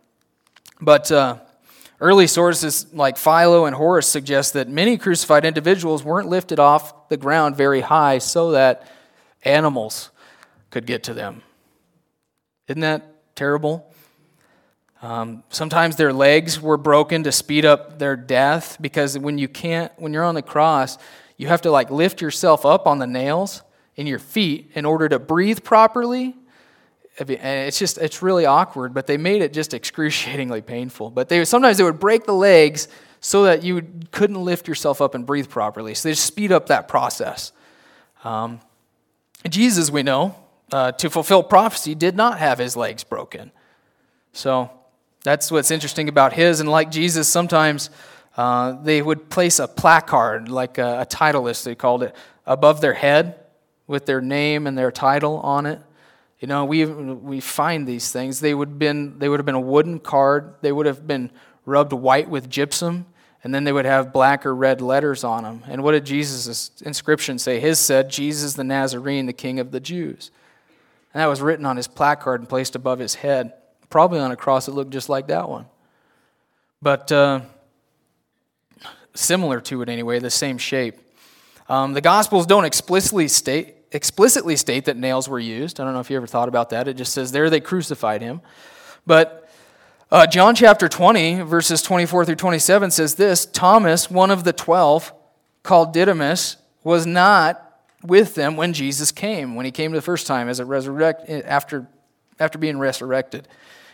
[0.81, 1.39] But uh,
[2.01, 7.17] early sources like Philo and Horace suggest that many crucified individuals weren't lifted off the
[7.17, 8.91] ground very high so that
[9.45, 10.11] animals
[10.71, 11.43] could get to them.
[12.69, 13.91] Isn't that terrible?
[15.01, 19.93] Um, sometimes their legs were broken to speed up their death because when you can't,
[19.97, 20.99] when you're on the cross,
[21.37, 23.63] you have to like lift yourself up on the nails
[23.97, 26.37] in your feet in order to breathe properly.
[27.19, 31.11] And it's just, it's really awkward, but they made it just excruciatingly painful.
[31.11, 32.89] But they sometimes they would break the legs
[33.21, 35.95] so that you couldn't lift yourself up and breathe properly.
[35.95, 37.53] So they just speed up that process.
[38.25, 38.61] Um,
[39.49, 40.35] Jesus, we know,
[40.73, 43.51] uh, to fulfill prophecy, did not have his legs broken.
[44.33, 44.71] So
[45.25, 46.61] that's what's interesting about his.
[46.61, 47.91] And like Jesus, sometimes
[48.37, 52.15] uh, they would place a placard, like a, a titulus, they called it,
[52.47, 53.41] above their head
[53.87, 55.81] with their name and their title on it.
[56.39, 58.39] You know, we, we find these things.
[58.39, 61.31] They would, been, they would have been a wooden card, they would have been
[61.67, 63.07] rubbed white with gypsum,
[63.43, 65.65] and then they would have black or red letters on them.
[65.67, 67.59] And what did Jesus' inscription say?
[67.59, 70.31] His said, Jesus the Nazarene, the King of the Jews.
[71.19, 73.53] And that was written on his placard and placed above his head,
[73.91, 75.67] probably on a cross that looked just like that one.
[76.81, 77.41] But uh,
[79.15, 80.95] similar to it anyway, the same shape.
[81.69, 85.81] Um, the Gospels don't explicitly state, explicitly state that nails were used.
[85.81, 86.87] I don't know if you ever thought about that.
[86.87, 88.41] It just says there they crucified him.
[89.05, 89.51] But
[90.13, 95.13] uh, John chapter 20, verses 24 through 27 says this Thomas, one of the twelve,
[95.65, 97.68] called Didymus, was not
[98.03, 101.89] with them when Jesus came, when he came the first time as a resurrect after,
[102.39, 103.49] after being resurrected.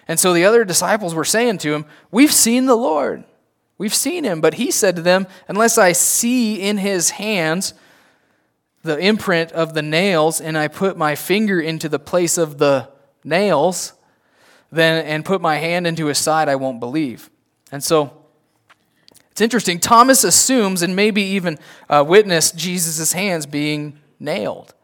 [0.07, 3.25] And so the other disciples were saying to him, We've seen the Lord.
[3.79, 4.41] We've seen him.
[4.41, 7.75] But he said to them, Unless I see in his hands
[8.83, 12.91] the imprint of the nails, and I put my finger into the place of the
[13.25, 13.95] nails,
[14.71, 17.31] then and put my hand into his side, I won't believe.
[17.73, 18.24] And so
[19.35, 19.81] it's interesting.
[19.81, 21.59] Thomas assumes and maybe even
[21.91, 24.75] uh, witnessed Jesus' hands being nailed.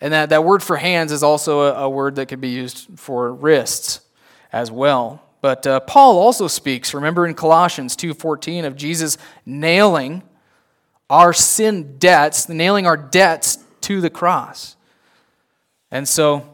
[0.00, 2.98] And that, that word for hands is also a, a word that could be used
[2.98, 4.00] for wrists
[4.54, 5.22] as well.
[5.42, 10.22] But uh, Paul also speaks, remember in Colossians 2.14, of Jesus nailing
[11.10, 14.76] our sin debts, nailing our debts to the cross.
[15.90, 16.48] And so,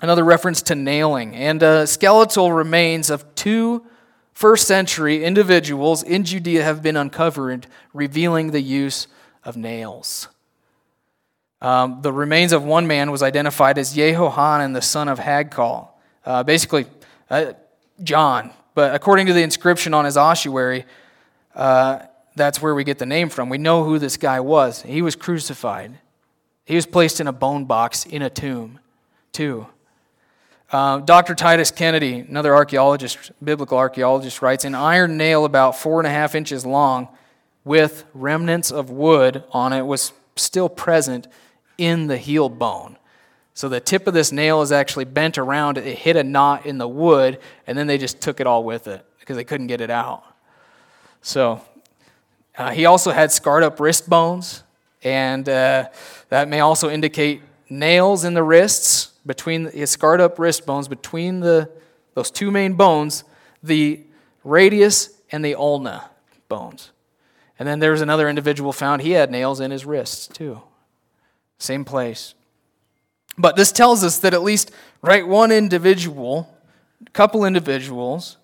[0.00, 1.34] another reference to nailing.
[1.34, 3.84] And uh, skeletal remains of two
[4.40, 9.06] first century individuals in Judea have been uncovered, revealing the use
[9.44, 10.28] of nails.
[11.60, 15.88] Um, the remains of one man was identified as Yehohanan, the son of Hakal.
[16.24, 16.86] Uh, basically,
[17.28, 17.52] uh,
[18.02, 18.50] John.
[18.74, 20.86] But according to the inscription on his ossuary,
[21.54, 21.98] uh,
[22.34, 23.50] that's where we get the name from.
[23.50, 24.80] We know who this guy was.
[24.80, 25.98] He was crucified.
[26.64, 28.80] He was placed in a bone box in a tomb,
[29.32, 29.66] too.
[30.70, 31.34] Uh, Dr.
[31.34, 36.36] Titus Kennedy, another archaeologist, biblical archaeologist, writes an iron nail about four and a half
[36.36, 37.08] inches long
[37.64, 41.26] with remnants of wood on it was still present
[41.76, 42.96] in the heel bone.
[43.52, 46.78] So the tip of this nail is actually bent around, it hit a knot in
[46.78, 49.80] the wood, and then they just took it all with it because they couldn't get
[49.80, 50.22] it out.
[51.20, 51.60] So
[52.56, 54.62] uh, he also had scarred up wrist bones,
[55.02, 55.88] and uh,
[56.28, 61.40] that may also indicate nails in the wrists between his scarred up wrist bones, between
[61.40, 61.70] the,
[62.14, 63.24] those two main bones,
[63.62, 64.00] the
[64.44, 66.10] radius and the ulna
[66.48, 66.90] bones.
[67.58, 70.62] And then there was another individual found, he had nails in his wrists too.
[71.58, 72.34] Same place.
[73.36, 74.70] But this tells us that at least,
[75.02, 76.52] right, one individual,
[77.12, 78.38] couple individuals,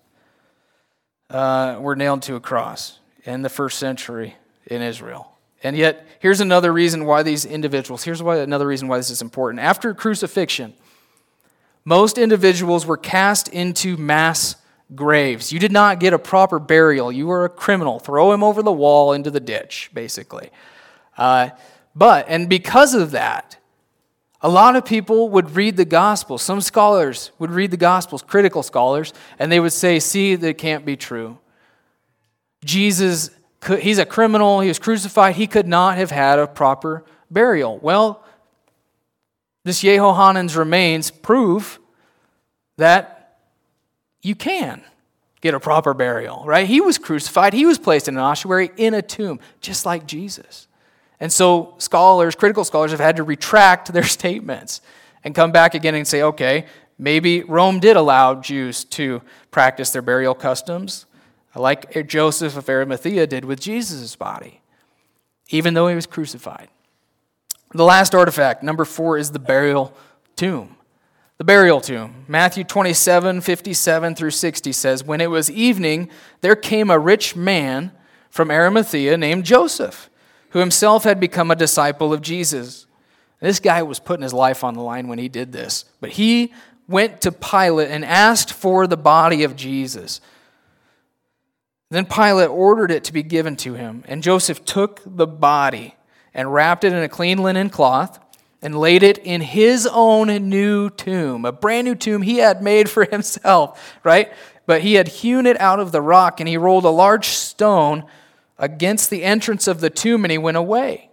[1.29, 4.35] uh, were nailed to a cross in the first century
[4.65, 5.36] in Israel.
[5.63, 9.21] And yet, here's another reason why these individuals, here's why another reason why this is
[9.21, 9.63] important.
[9.63, 10.73] After crucifixion,
[11.83, 14.55] most individuals were cast into mass
[14.93, 15.51] graves.
[15.51, 17.11] You did not get a proper burial.
[17.11, 17.99] You were a criminal.
[17.99, 20.49] Throw him over the wall into the ditch, basically.
[21.17, 21.49] Uh,
[21.95, 23.57] but, and because of that,
[24.41, 26.43] a lot of people would read the Gospels.
[26.43, 30.85] Some scholars would read the Gospels, critical scholars, and they would say, see, that can't
[30.85, 31.39] be true.
[32.63, 33.31] Jesus
[33.65, 37.77] he's a criminal, he was crucified, he could not have had a proper burial.
[37.79, 38.23] Well,
[39.63, 41.79] this Yehohanan's remains prove
[42.77, 43.39] that
[44.21, 44.83] you can
[45.41, 46.67] get a proper burial, right?
[46.67, 50.67] He was crucified, he was placed in an ossuary in a tomb, just like Jesus.
[51.19, 54.81] And so scholars, critical scholars, have had to retract their statements
[55.23, 56.65] and come back again and say, okay,
[56.97, 61.06] maybe Rome did allow Jews to practice their burial customs
[61.59, 64.61] like Joseph of Arimathea did with Jesus' body,
[65.49, 66.69] even though he was crucified.
[67.73, 69.93] The last artifact, number four, is the burial
[70.35, 70.77] tomb.
[71.37, 72.25] The burial tomb.
[72.27, 76.09] Matthew 27, 57 through 60 says, When it was evening,
[76.41, 77.91] there came a rich man
[78.29, 80.09] from Arimathea named Joseph,
[80.51, 82.87] who himself had become a disciple of Jesus.
[83.39, 85.85] This guy was putting his life on the line when he did this.
[85.99, 86.53] But he
[86.87, 90.21] went to Pilate and asked for the body of Jesus.
[91.89, 95.95] Then Pilate ordered it to be given to him, and Joseph took the body
[96.33, 98.19] and wrapped it in a clean linen cloth
[98.61, 102.89] and laid it in his own new tomb, a brand new tomb he had made
[102.89, 104.31] for himself, right?
[104.65, 108.03] But he had hewn it out of the rock, and he rolled a large stone
[108.57, 111.09] against the entrance of the tomb, and he went away.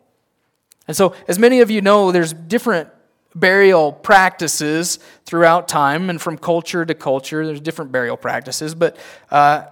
[0.89, 2.89] And so, as many of you know, there's different
[3.35, 7.47] burial practices throughout time and from culture to culture.
[7.47, 8.97] There's different burial practices, but
[9.31, 9.65] uh,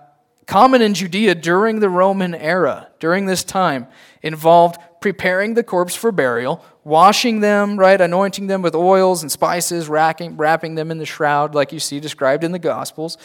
[0.47, 3.87] common in Judea during the Roman era, during this time,
[4.23, 9.89] involved preparing the corpse for burial, washing them, right, anointing them with oils and spices,
[9.89, 13.19] wrapping, wrapping them in the shroud, like you see described in the Gospels.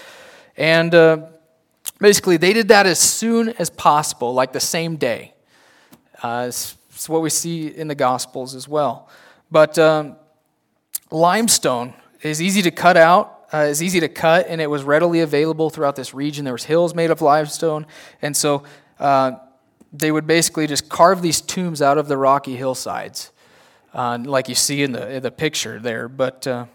[0.57, 1.27] And uh,
[1.99, 5.33] basically, they did that as soon as possible, like the same day.
[6.21, 9.07] Uh, it's, it's, what we see in the Gospels as well.
[9.51, 10.15] But um,
[11.11, 15.21] limestone is easy to cut out uh, is easy to cut, and it was readily
[15.21, 16.43] available throughout this region.
[16.43, 17.85] There was hills made of limestone,
[18.21, 18.63] and so
[18.99, 19.33] uh,
[19.93, 23.31] they would basically just carve these tombs out of the rocky hillsides,
[23.93, 26.09] uh, like you see in the in the picture there.
[26.09, 26.65] But uh,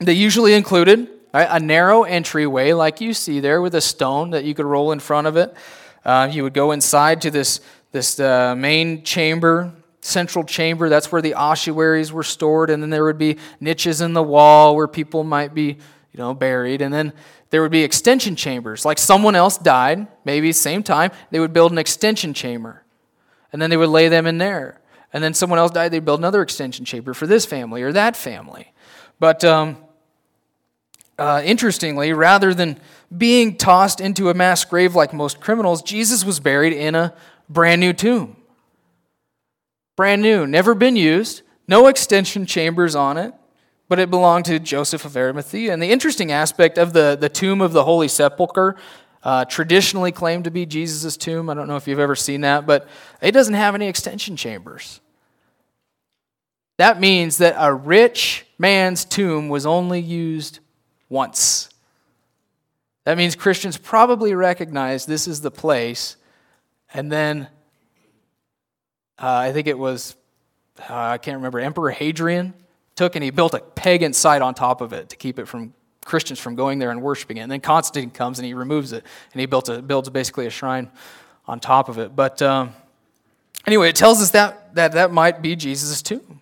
[0.00, 4.44] they usually included right, a narrow entryway, like you see there, with a stone that
[4.44, 5.54] you could roll in front of it.
[6.04, 7.60] Uh, you would go inside to this
[7.92, 10.88] this uh, main chamber central chamber.
[10.88, 12.70] That's where the ossuaries were stored.
[12.70, 16.34] And then there would be niches in the wall where people might be, you know,
[16.34, 16.82] buried.
[16.82, 17.12] And then
[17.50, 18.84] there would be extension chambers.
[18.84, 22.84] Like someone else died, maybe same time, they would build an extension chamber.
[23.52, 24.80] And then they would lay them in there.
[25.12, 28.14] And then someone else died, they'd build another extension chamber for this family or that
[28.14, 28.72] family.
[29.18, 29.78] But um,
[31.18, 32.78] uh, interestingly, rather than
[33.16, 37.14] being tossed into a mass grave like most criminals, Jesus was buried in a
[37.48, 38.37] brand new tomb
[39.98, 43.34] brand new, never been used, no extension chambers on it,
[43.88, 45.72] but it belonged to Joseph of Arimathea.
[45.72, 48.76] And the interesting aspect of the, the tomb of the Holy Sepulchre,
[49.24, 51.50] uh, traditionally claimed to be Jesus' tomb.
[51.50, 52.86] I don't know if you've ever seen that, but
[53.20, 55.00] it doesn't have any extension chambers.
[56.76, 60.60] That means that a rich man's tomb was only used
[61.08, 61.70] once.
[63.02, 66.16] That means Christians probably recognize this is the place,
[66.94, 67.48] and then
[69.20, 70.16] uh, I think it was,
[70.88, 72.54] uh, I can't remember, Emperor Hadrian
[72.96, 75.72] took and he built a pagan site on top of it to keep it from
[76.04, 77.40] Christians from going there and worshiping it.
[77.40, 80.50] And then Constantine comes and he removes it and he built a, builds basically a
[80.50, 80.90] shrine
[81.46, 82.16] on top of it.
[82.16, 82.74] But um,
[83.68, 86.40] Anyway, it tells us that that, that might be Jesus' tomb.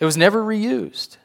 [0.00, 1.16] It was never reused.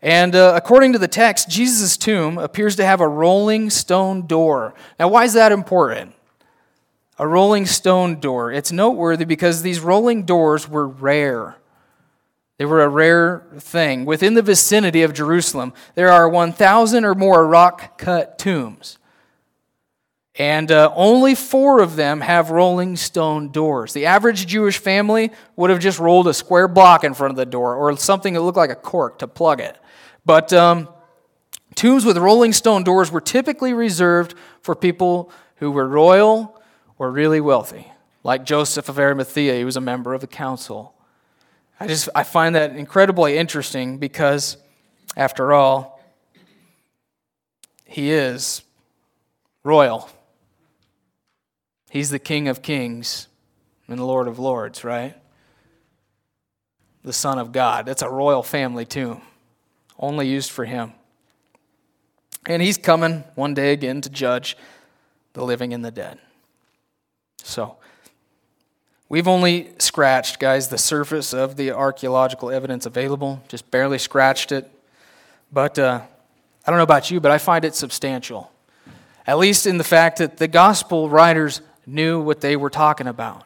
[0.00, 4.74] And uh, according to the text, Jesus' tomb appears to have a rolling stone door.
[5.00, 6.14] Now, why is that important?
[7.18, 8.50] A rolling stone door.
[8.52, 11.56] It's noteworthy because these rolling doors were rare.
[12.58, 14.04] They were a rare thing.
[14.04, 18.98] Within the vicinity of Jerusalem, there are 1,000 or more rock cut tombs.
[20.36, 23.92] And uh, only four of them have rolling stone doors.
[23.92, 27.44] The average Jewish family would have just rolled a square block in front of the
[27.44, 29.76] door or something that looked like a cork to plug it.
[30.24, 30.88] But um,
[31.74, 36.51] tombs with rolling stone doors were typically reserved for people who were royal
[37.02, 37.90] or really wealthy,
[38.22, 39.56] like Joseph of Arimathea.
[39.56, 40.94] He was a member of the council.
[41.80, 44.56] I just I find that incredibly interesting because,
[45.16, 46.00] after all,
[47.84, 48.62] he is
[49.64, 50.08] royal.
[51.90, 53.26] He's the King of Kings
[53.88, 55.16] and the Lord of Lords, right?
[57.02, 57.84] The Son of God.
[57.84, 59.22] That's a royal family tomb
[59.98, 60.92] only used for him.
[62.46, 64.56] And he's coming one day again to judge
[65.32, 66.20] the living and the dead.
[67.44, 67.76] So,
[69.08, 74.70] we've only scratched, guys, the surface of the archaeological evidence available, just barely scratched it.
[75.52, 76.00] But uh,
[76.64, 78.50] I don't know about you, but I find it substantial.
[79.26, 83.44] At least in the fact that the gospel writers knew what they were talking about.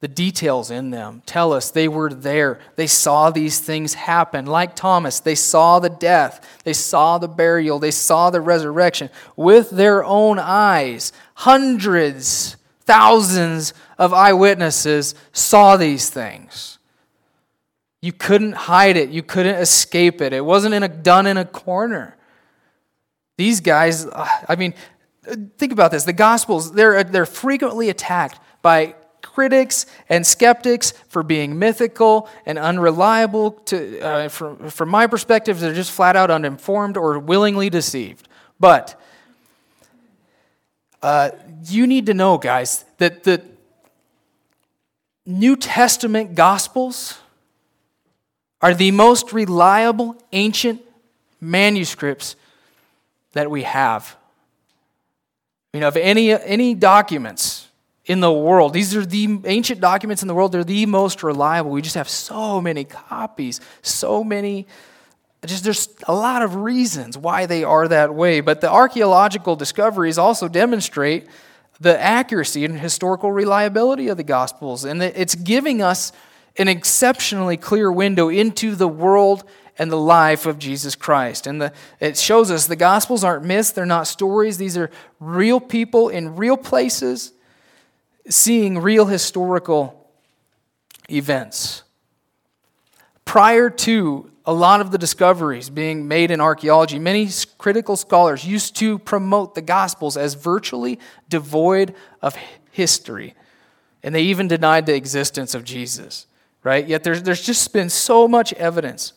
[0.00, 2.60] The details in them tell us they were there.
[2.76, 4.46] They saw these things happen.
[4.46, 9.70] Like Thomas, they saw the death, they saw the burial, they saw the resurrection with
[9.70, 11.12] their own eyes.
[11.34, 12.56] Hundreds,
[12.88, 16.78] thousands of eyewitnesses saw these things.
[18.00, 20.32] You couldn't hide it, you couldn't escape it.
[20.32, 22.16] It wasn't in a, done in a corner.
[23.36, 24.72] These guys, I mean,
[25.58, 26.04] think about this.
[26.04, 33.50] The Gospels, they're, they're frequently attacked by critics and skeptics for being mythical and unreliable.
[33.50, 38.28] To, uh, from, from my perspective, they're just flat out uninformed or willingly deceived.
[38.58, 38.98] But
[41.02, 41.30] uh,
[41.66, 43.42] you need to know, guys, that the
[45.26, 47.18] New Testament Gospels
[48.60, 50.80] are the most reliable ancient
[51.40, 52.34] manuscripts
[53.32, 54.16] that we have.
[55.72, 57.68] You know, of any, any documents
[58.08, 58.72] in the world.
[58.72, 60.50] These are the ancient documents in the world.
[60.50, 61.70] They're the most reliable.
[61.70, 64.66] We just have so many copies, so many.
[65.46, 68.40] Just there's a lot of reasons why they are that way.
[68.40, 71.26] But the archaeological discoveries also demonstrate
[71.80, 74.84] the accuracy and historical reliability of the Gospels.
[74.84, 76.12] And that it's giving us
[76.56, 79.44] an exceptionally clear window into the world
[79.78, 81.46] and the life of Jesus Christ.
[81.46, 84.58] And the, it shows us the Gospels aren't myths, they're not stories.
[84.58, 87.32] These are real people in real places
[88.28, 90.10] seeing real historical
[91.08, 91.84] events.
[93.28, 98.74] Prior to a lot of the discoveries being made in archaeology, many critical scholars used
[98.76, 100.98] to promote the Gospels as virtually
[101.28, 102.34] devoid of
[102.70, 103.34] history.
[104.02, 106.26] And they even denied the existence of Jesus,
[106.62, 106.88] right?
[106.88, 109.12] Yet there's, there's just been so much evidence.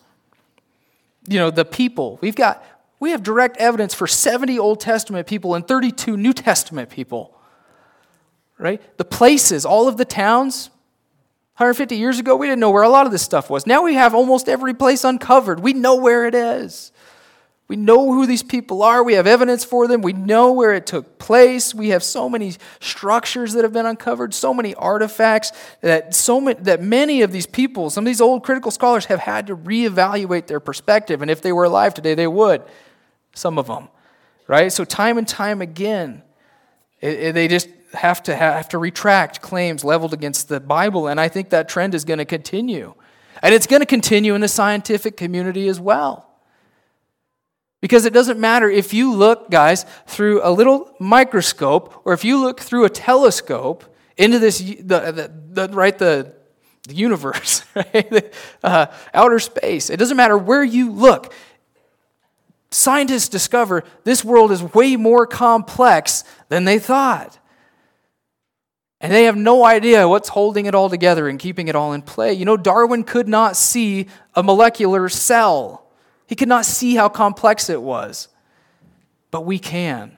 [1.30, 2.62] You know, the people, we've got,
[3.00, 7.38] we have direct evidence for 70 Old Testament people and 32 New Testament people
[8.62, 8.80] right?
[8.98, 10.70] The places, all of the towns.
[11.62, 13.68] 150 years ago, we didn't know where a lot of this stuff was.
[13.68, 15.60] Now we have almost every place uncovered.
[15.60, 16.92] We know where it is.
[17.68, 19.04] We know who these people are.
[19.04, 20.02] We have evidence for them.
[20.02, 21.76] We know where it took place.
[21.76, 25.52] We have so many structures that have been uncovered, so many artifacts
[25.82, 29.20] that so many, that many of these people, some of these old critical scholars have
[29.20, 31.22] had to reevaluate their perspective.
[31.22, 32.64] And if they were alive today, they would.
[33.36, 33.88] Some of them,
[34.48, 34.74] right?
[34.74, 36.24] So time and time again,
[37.02, 41.20] it, it, they just have to have to retract claims leveled against the Bible, and
[41.20, 42.94] I think that trend is going to continue.
[43.42, 46.28] And it's going to continue in the scientific community as well.
[47.82, 52.38] Because it doesn't matter if you look, guys, through a little microscope or if you
[52.38, 53.84] look through a telescope
[54.18, 56.34] into this, the, the, the right, the,
[56.88, 58.34] the universe, right?
[58.64, 59.90] uh, outer space.
[59.90, 61.34] It doesn't matter where you look.
[62.70, 67.40] Scientists discover this world is way more complex than they thought.
[69.02, 72.04] And they have no idea what's holding it all together and keeping it all in
[72.04, 72.34] play.
[72.34, 75.88] You know, Darwin could not see a molecular cell,
[76.28, 78.28] he could not see how complex it was.
[79.32, 80.18] But we can.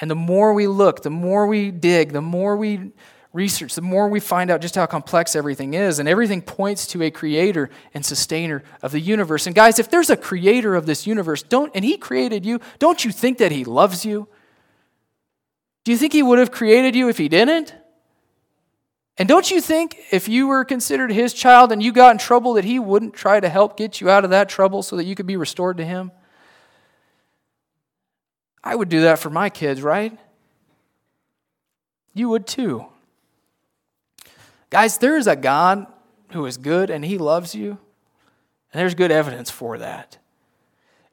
[0.00, 2.92] And the more we look, the more we dig, the more we
[3.32, 5.98] research, the more we find out just how complex everything is.
[5.98, 9.46] And everything points to a creator and sustainer of the universe.
[9.46, 13.04] And guys, if there's a creator of this universe, don't and he created you, don't
[13.04, 14.26] you think that he loves you?
[15.84, 17.74] Do you think he would have created you if he didn't?
[19.16, 22.54] And don't you think if you were considered his child and you got in trouble
[22.54, 25.14] that he wouldn't try to help get you out of that trouble so that you
[25.14, 26.10] could be restored to him?
[28.62, 30.18] I would do that for my kids, right?
[32.14, 32.86] You would too.
[34.70, 35.86] Guys, there is a God
[36.30, 37.78] who is good and he loves you.
[38.72, 40.18] And there's good evidence for that.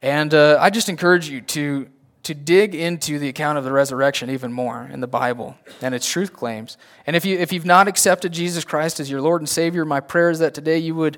[0.01, 1.87] And uh, I just encourage you to,
[2.23, 6.09] to dig into the account of the resurrection even more in the Bible and its
[6.09, 6.77] truth claims.
[7.07, 9.99] And if, you, if you've not accepted Jesus Christ as your Lord and Savior, my
[9.99, 11.17] prayer is that today you would,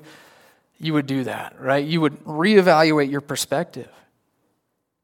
[0.78, 1.84] you would do that, right?
[1.84, 3.88] You would reevaluate your perspective.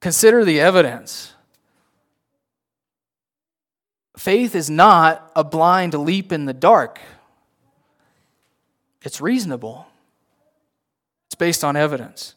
[0.01, 1.35] Consider the evidence.
[4.17, 6.99] Faith is not a blind leap in the dark.
[9.03, 9.87] It's reasonable.
[11.29, 12.35] It's based on evidence.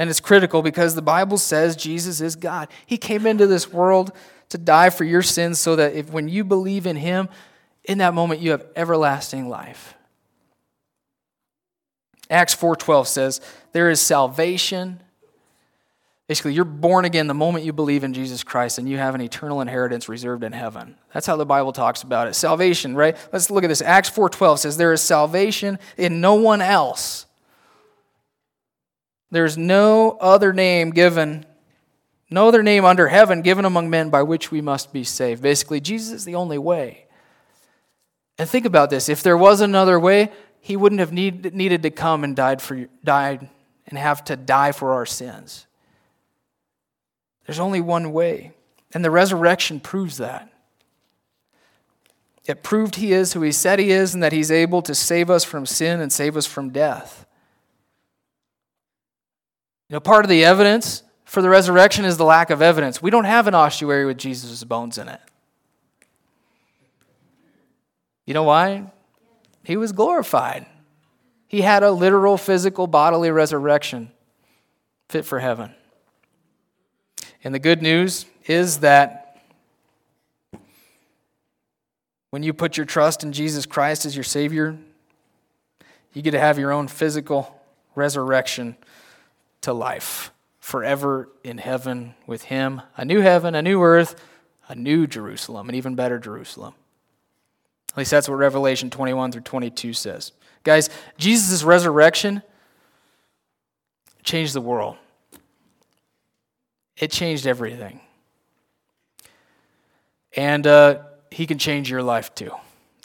[0.00, 2.68] And it's critical because the Bible says Jesus is God.
[2.86, 4.12] He came into this world
[4.48, 7.28] to die for your sins so that if when you believe in him,
[7.84, 9.94] in that moment you have everlasting life.
[12.30, 13.42] Acts 4:12 says,
[13.72, 15.00] "There is salvation
[16.30, 19.20] Basically, you're born again the moment you believe in Jesus Christ and you have an
[19.20, 20.94] eternal inheritance reserved in heaven.
[21.12, 22.34] That's how the Bible talks about it.
[22.36, 23.16] Salvation, right?
[23.32, 23.82] Let's look at this.
[23.82, 27.26] Acts 4:12 says there is salvation in no one else.
[29.30, 31.46] There's no other name given
[32.32, 35.42] no other name under heaven given among men by which we must be saved.
[35.42, 37.06] Basically, Jesus is the only way.
[38.38, 39.08] And think about this.
[39.08, 42.86] If there was another way, he wouldn't have need, needed to come and died for
[43.02, 43.48] died
[43.86, 45.66] and have to die for our sins.
[47.46, 48.52] There's only one way.
[48.94, 50.52] And the resurrection proves that.
[52.46, 55.30] It proved he is who he said he is and that he's able to save
[55.30, 57.26] us from sin and save us from death.
[59.90, 63.02] You know, part of the evidence for the resurrection is the lack of evidence.
[63.02, 65.20] We don't have an ossuary with Jesus' bones in it.
[68.24, 68.92] You know why?
[69.64, 70.66] He was glorified.
[71.48, 74.12] He had a literal, physical, bodily resurrection
[75.08, 75.74] fit for heaven.
[77.42, 79.38] And the good news is that
[82.30, 84.78] when you put your trust in Jesus Christ as your Savior,
[86.12, 87.60] you get to have your own physical
[87.96, 88.76] resurrection
[89.62, 92.82] to life forever in heaven with Him.
[92.96, 94.22] A new heaven, a new earth,
[94.68, 96.74] a new Jerusalem, an even better Jerusalem.
[97.92, 100.32] At least that's what Revelation 21 through 22 says.
[100.62, 102.42] Guys, Jesus' resurrection
[104.22, 104.96] changed the world.
[106.96, 108.00] It changed everything.
[110.36, 110.98] And uh,
[111.30, 112.52] He can change your life too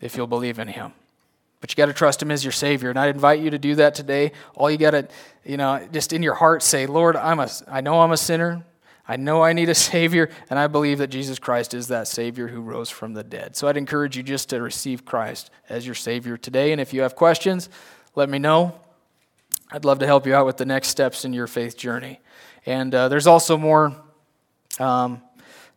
[0.01, 0.93] if you'll believe in Him.
[1.65, 2.91] But you got to trust Him as your Savior.
[2.91, 4.33] And I invite you to do that today.
[4.53, 5.07] All you got to,
[5.43, 8.63] you know, just in your heart say, Lord, I'm a, I know I'm a sinner.
[9.07, 12.49] I know I need a Savior, and I believe that Jesus Christ is that Savior
[12.49, 13.55] who rose from the dead.
[13.55, 16.71] So I'd encourage you just to receive Christ as your Savior today.
[16.71, 17.67] And if you have questions,
[18.13, 18.79] let me know.
[19.71, 22.19] I'd love to help you out with the next steps in your faith journey.
[22.67, 23.95] And uh, there's also more
[24.77, 25.19] um,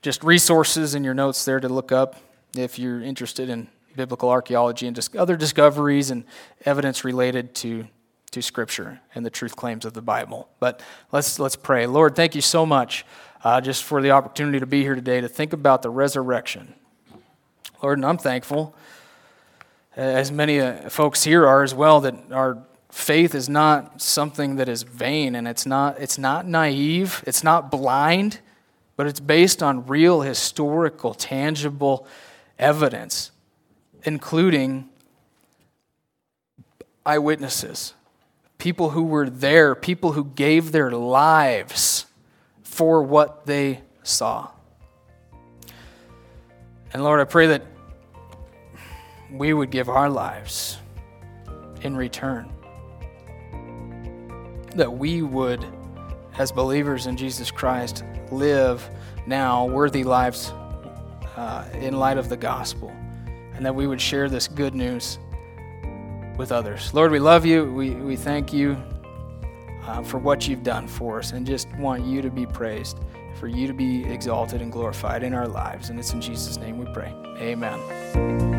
[0.03, 2.17] just resources in your notes there to look up
[2.55, 3.69] if you're interested in
[3.99, 6.23] biblical archaeology and just other discoveries and
[6.65, 7.85] evidence related to,
[8.31, 10.49] to Scripture and the truth claims of the Bible.
[10.61, 10.81] But
[11.11, 11.85] let's, let's pray.
[11.87, 13.05] Lord, thank you so much
[13.43, 16.75] uh, just for the opportunity to be here today to think about the resurrection.
[17.83, 18.73] Lord, and I'm thankful,
[19.97, 22.59] as many uh, folks here are as well, that our
[22.91, 27.69] faith is not something that is vain and it's not, it's not naive, it's not
[27.69, 28.39] blind,
[28.97, 32.07] but it's based on real, historical, tangible
[32.61, 33.33] evidence,
[34.05, 34.89] including
[37.05, 37.95] eyewitnesses,
[38.59, 42.07] people who were there, people who gave their lives
[42.63, 44.51] for what they saw.
[46.93, 47.63] And Lord, I pray that
[49.31, 50.79] we would give our lives
[51.83, 52.51] in return
[54.79, 55.65] that we would,
[56.39, 58.89] as believers in Jesus Christ, live
[59.27, 60.51] now worthy lives
[61.37, 62.93] uh, in light of the gospel,
[63.59, 65.19] and that we would share this good news
[66.39, 66.95] with others.
[66.95, 67.71] Lord, we love you.
[67.73, 68.81] We, we thank you
[69.83, 73.01] uh, for what you've done for us, and just want you to be praised,
[73.35, 75.91] for you to be exalted and glorified in our lives.
[75.91, 77.13] And it's in Jesus' name we pray.
[77.39, 78.58] Amen.